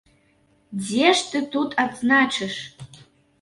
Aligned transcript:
Дзе 0.85 1.11
ж 1.19 1.25
ты 1.33 1.41
тут 1.57 1.77
адзначыш? 1.85 2.55